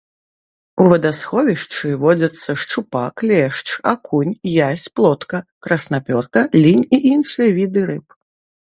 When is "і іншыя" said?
6.95-7.49